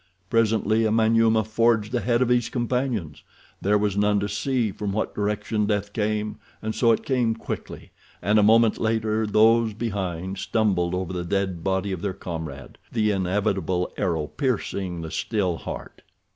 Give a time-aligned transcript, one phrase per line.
[0.31, 3.21] Presently a Manyuema forged ahead of his companions;
[3.61, 7.91] there was none to see from what direction death came, and so it came quickly,
[8.19, 13.93] and a moment later those behind stumbled over the dead body of their comrade—the inevitable
[13.95, 16.01] arrow piercing the still heart.